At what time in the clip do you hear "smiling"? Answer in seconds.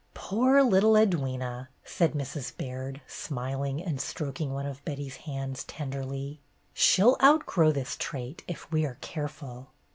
3.05-3.83